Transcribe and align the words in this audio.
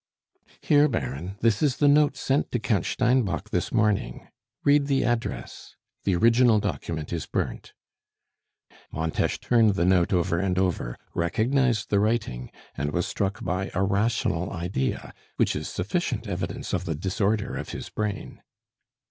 "Here, 0.61 0.87
Baron, 0.87 1.35
this 1.41 1.61
is 1.61 1.77
the 1.77 1.87
note 1.87 2.17
sent 2.17 2.51
to 2.53 2.57
Count 2.57 2.85
Steinbock 2.87 3.51
this 3.51 3.71
morning; 3.71 4.29
read 4.63 4.87
the 4.87 5.03
address. 5.03 5.75
The 6.05 6.15
original 6.15 6.57
document 6.59 7.13
is 7.13 7.27
burnt." 7.27 7.73
Montes 8.91 9.37
turned 9.37 9.75
the 9.75 9.85
note 9.85 10.11
over 10.11 10.39
and 10.39 10.57
over, 10.57 10.97
recognized 11.13 11.91
the 11.91 11.99
writing, 11.99 12.49
and 12.75 12.91
was 12.91 13.05
struck 13.05 13.43
by 13.43 13.69
a 13.75 13.83
rational 13.83 14.51
idea, 14.51 15.13
which 15.35 15.55
is 15.55 15.67
sufficient 15.69 16.25
evidence 16.27 16.73
of 16.73 16.85
the 16.85 16.95
disorder 16.95 17.55
of 17.55 17.69
his 17.69 17.89
brain. 17.91 18.41